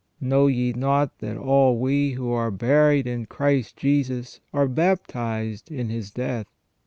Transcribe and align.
Know 0.19 0.47
ye 0.47 0.73
not 0.73 1.19
that 1.19 1.37
all 1.37 1.77
we 1.77 2.13
who 2.13 2.31
are 2.31 2.49
baptized 2.49 3.05
in 3.05 3.27
Christ 3.27 3.77
Jesus 3.77 4.39
are 4.51 4.67
baptized 4.67 5.69
in 5.71 5.89
His 5.89 6.09
death? 6.09 6.47